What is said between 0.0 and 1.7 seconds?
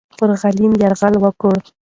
پر غلیم یرغل وکړه.